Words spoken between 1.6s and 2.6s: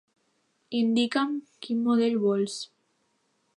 quin model vols.